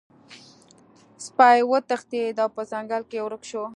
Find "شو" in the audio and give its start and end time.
3.49-3.63